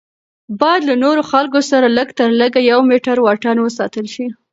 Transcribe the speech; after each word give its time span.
باید 0.59 0.81
له 0.89 0.95
نورو 1.03 1.21
خلکو 1.31 1.59
سره 1.71 1.87
لږ 1.97 2.09
تر 2.19 2.29
لږه 2.41 2.61
یو 2.71 2.79
میټر 2.89 3.17
واټن 3.21 3.57
وساتل 3.61 4.05
شي. 4.13 4.25